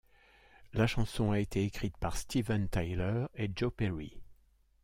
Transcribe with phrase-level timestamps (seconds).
[0.73, 4.19] La chanson a été écrite par Steven Tyler et Joe Perry.